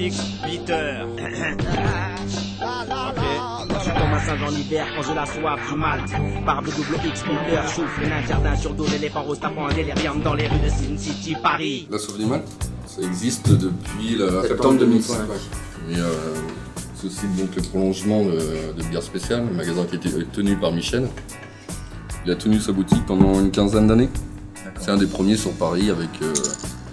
X 0.00 0.16
Bitter. 0.46 1.04
Je 3.82 3.90
tombe 3.90 4.12
un 4.14 4.18
singe 4.18 4.42
en 4.42 4.50
hiver 4.50 4.86
quand 4.96 5.02
j'ai 5.02 5.14
la 5.14 5.26
soif 5.26 5.60
du 5.70 5.76
mal. 5.78 6.00
Barbe 6.44 6.66
double 6.66 6.96
X 7.06 7.22
Bitter, 7.22 7.60
chouffe, 7.74 8.00
un 8.04 8.26
jardin 8.26 8.56
sur 8.56 8.72
dos, 8.74 8.86
l'éléphant 8.90 9.22
rose 9.22 9.40
tapant 9.40 9.66
un 9.66 9.74
délirium 9.74 10.22
dans 10.22 10.34
les 10.34 10.48
rues 10.48 10.58
de 10.58 10.68
Sin 10.68 10.96
City, 10.96 11.36
Paris. 11.42 11.86
La 11.90 11.98
sauve 11.98 12.16
animale, 12.16 12.42
ça 12.86 13.02
existe 13.02 13.50
depuis 13.50 14.16
le 14.16 14.42
septembre 14.48 14.78
2005. 14.80 15.18
Mais 15.88 15.98
euh, 15.98 16.34
c'est 16.94 17.06
aussi 17.06 17.26
donc 17.38 17.54
le 17.56 17.62
prolongement 17.62 18.24
de, 18.24 18.72
de 18.76 18.82
bière 18.88 19.02
spéciale, 19.02 19.40
un 19.50 19.56
magasin 19.56 19.84
qui 19.84 19.96
était 19.96 20.24
tenu 20.32 20.56
par 20.56 20.72
Michel. 20.72 21.08
Il 22.24 22.32
a 22.32 22.36
tenu 22.36 22.60
sa 22.60 22.72
boutique 22.72 23.04
pendant 23.06 23.38
une 23.40 23.50
quinzaine 23.50 23.86
d'années. 23.86 24.10
C'est 24.78 24.90
un 24.90 24.98
des 24.98 25.06
premiers 25.06 25.36
sur 25.36 25.52
Paris 25.52 25.90
avec 25.90 26.10
euh, 26.22 26.32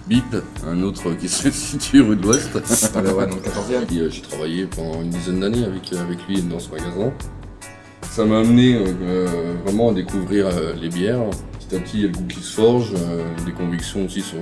Bip, 0.08 0.24
un 0.66 0.82
autre 0.82 1.12
qui 1.12 1.28
se 1.28 1.50
situe 1.50 2.00
rue 2.00 2.16
de 2.16 2.22
l'Ouest. 2.22 2.50
Ah 2.94 3.02
bah 3.02 3.12
ouais, 3.12 3.26
dans 3.26 3.36
le 3.36 3.42
14e. 3.42 3.94
Et, 3.94 3.98
euh, 3.98 4.10
J'ai 4.10 4.22
travaillé 4.22 4.66
pendant 4.66 5.02
une 5.02 5.10
dizaine 5.10 5.40
d'années 5.40 5.64
avec, 5.64 5.92
euh, 5.92 6.02
avec 6.02 6.26
lui 6.26 6.40
dans 6.42 6.58
ce 6.58 6.70
magasin. 6.70 7.12
Ça 8.10 8.24
m'a 8.24 8.40
amené 8.40 8.74
euh, 8.76 9.54
vraiment 9.64 9.90
à 9.90 9.92
découvrir 9.92 10.46
euh, 10.46 10.72
les 10.80 10.88
bières. 10.88 11.20
Petit 11.58 11.76
à 11.76 11.78
petit, 11.80 11.96
il 11.98 12.02
y 12.02 12.04
a 12.04 12.08
le 12.08 12.14
goût 12.14 12.26
qui 12.26 12.40
se 12.40 12.54
forge, 12.54 12.94
des 13.44 13.52
convictions 13.52 14.06
aussi 14.06 14.22
sur, 14.22 14.38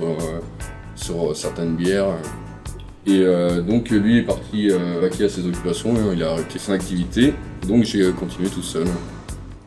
sur 0.95 1.35
certaines 1.35 1.75
bières. 1.75 2.15
Et 3.07 3.21
euh, 3.21 3.61
donc 3.61 3.89
lui 3.89 4.17
est 4.17 4.23
parti 4.23 4.69
euh, 4.69 4.99
vaquer 4.99 5.23
à 5.25 5.29
ses 5.29 5.47
occupations, 5.47 5.95
hein, 5.95 6.11
il 6.13 6.21
a 6.23 6.31
arrêté 6.31 6.59
son 6.59 6.73
activité, 6.73 7.33
donc 7.65 7.85
j'ai 7.85 8.01
euh, 8.01 8.11
continué 8.11 8.49
tout 8.49 8.61
seul. 8.61 8.85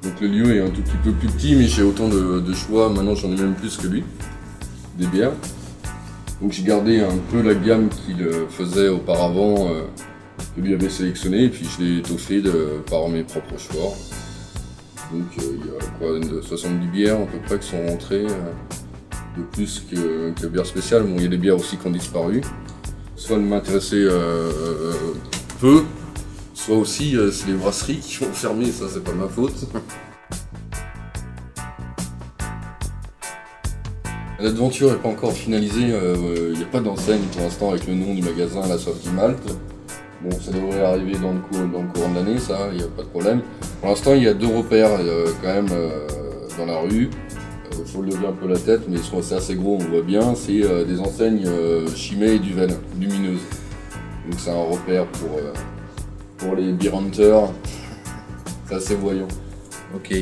Donc 0.02 0.20
le 0.20 0.28
lieu 0.28 0.56
est 0.56 0.60
un 0.60 0.68
tout 0.68 0.82
petit 0.82 0.96
peu 1.02 1.10
plus 1.12 1.28
petit, 1.28 1.56
mais 1.56 1.64
j'ai 1.64 1.82
autant 1.82 2.10
de, 2.10 2.40
de 2.40 2.52
choix, 2.52 2.90
maintenant 2.90 3.14
j'en 3.14 3.28
ai 3.32 3.36
même 3.36 3.54
plus 3.54 3.78
que 3.78 3.86
lui, 3.86 4.04
des 4.98 5.06
bières. 5.06 5.32
Donc 6.40 6.52
j'ai 6.52 6.62
gardé 6.62 7.00
un 7.00 7.16
peu 7.30 7.42
la 7.42 7.54
gamme 7.54 7.88
qu'il 7.90 8.22
euh, 8.22 8.46
faisait 8.48 8.88
auparavant, 8.88 9.68
euh, 9.68 9.82
que 10.56 10.60
lui 10.62 10.72
avait 10.72 10.88
sélectionné, 10.88 11.44
et 11.44 11.48
puis 11.50 11.66
je 11.66 11.84
l'ai 11.84 11.98
étoffé 11.98 12.40
de, 12.40 12.80
par 12.90 13.08
mes 13.08 13.22
propres 13.24 13.58
choix. 13.58 13.92
Donc 15.12 15.26
euh, 15.38 15.42
il 15.60 15.66
y 15.66 15.70
a 15.70 15.90
quoi, 15.98 16.16
une- 16.16 16.42
70 16.42 16.86
bières 16.86 17.20
à 17.20 17.26
peu 17.26 17.38
près 17.44 17.58
qui 17.58 17.68
sont 17.68 17.86
rentrées, 17.86 18.24
de 19.36 19.42
plus 19.52 19.82
que, 19.90 20.46
bières 20.46 20.66
spéciales. 20.66 21.02
Bon, 21.02 21.16
il 21.16 21.22
y 21.24 21.26
a 21.26 21.28
des 21.28 21.36
bières 21.36 21.56
aussi 21.56 21.76
qui 21.76 21.86
ont 21.86 21.90
disparu. 21.90 22.40
Soit 23.16 23.36
elles 23.36 23.42
m'intéressaient 23.42 24.08
peu, 25.60 25.84
soit 26.54 26.76
aussi 26.76 27.16
c'est 27.32 27.48
les 27.48 27.52
brasseries 27.54 27.98
qui 27.98 28.22
ont 28.22 28.32
fermé, 28.32 28.72
ça 28.72 28.86
c'est 28.90 29.04
pas 29.04 29.12
ma 29.12 29.28
faute. 29.28 29.66
L'aventure 34.40 34.92
n'est 34.92 34.98
pas 34.98 35.08
encore 35.08 35.32
finalisée, 35.32 35.92
euh, 35.92 36.50
il 36.52 36.58
n'y 36.58 36.64
a 36.64 36.68
pas 36.68 36.80
d'enseigne 36.80 37.20
pour 37.32 37.42
l'instant 37.42 37.70
avec 37.70 37.86
le 37.86 37.94
nom 37.94 38.14
du 38.14 38.22
magasin 38.22 38.66
La 38.66 38.78
Soif 38.78 39.00
du 39.02 39.10
Malte. 39.10 39.54
Bon, 40.22 40.30
ça 40.40 40.50
devrait 40.50 40.82
arriver 40.82 41.12
dans 41.18 41.32
le, 41.32 41.38
courant 41.40 42.10
de 42.10 42.14
l'année, 42.14 42.38
ça, 42.38 42.68
il 42.72 42.78
n'y 42.78 42.84
a 42.84 42.88
pas 42.88 43.02
de 43.02 43.08
problème. 43.08 43.42
Pour 43.80 43.90
l'instant, 43.90 44.14
il 44.14 44.22
y 44.22 44.28
a 44.28 44.34
deux 44.34 44.54
repères 44.54 44.98
euh, 45.00 45.26
quand 45.42 45.48
même 45.48 45.68
euh, 45.72 46.06
dans 46.58 46.66
la 46.66 46.78
rue. 46.78 47.10
Il 47.78 47.86
faut 47.86 48.02
lever 48.02 48.26
un 48.26 48.32
peu 48.32 48.46
la 48.46 48.58
tête, 48.58 48.82
mais 48.88 48.98
sont 48.98 49.18
assez, 49.18 49.54
gros, 49.54 49.78
on 49.80 49.90
voit 49.90 50.02
bien. 50.02 50.34
C'est 50.34 50.62
euh, 50.62 50.84
des 50.84 51.00
enseignes 51.00 51.44
euh, 51.46 51.88
Chimay 51.94 52.36
et 52.36 52.38
Duvel, 52.38 52.70
lumineuses. 53.00 53.40
Donc 54.28 54.38
c'est 54.38 54.50
un 54.50 54.62
repère 54.62 55.06
pour, 55.06 55.38
euh, 55.38 55.52
pour 56.38 56.54
les 56.56 56.72
beer 56.72 56.94
hunters. 56.94 57.50
C'est 58.68 58.74
assez 58.74 58.94
voyant. 58.94 59.28
Ok. 59.94 60.14